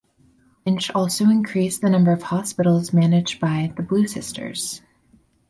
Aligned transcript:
Lynch 0.65 0.89
also 0.95 1.25
increased 1.25 1.81
the 1.81 1.89
number 1.91 2.11
of 2.11 2.23
hospitals 2.23 2.91
managed 2.91 3.39
by 3.39 3.71
the 3.77 3.83
"Blue 3.83 4.07
Sisters". 4.07 4.81